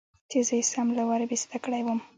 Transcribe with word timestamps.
چې 0.29 0.37
زه 0.47 0.53
يې 0.59 0.63
سم 0.71 0.87
له 0.97 1.03
وارې 1.09 1.25
بېسده 1.29 1.57
کړى 1.63 1.81
وم. 1.83 1.99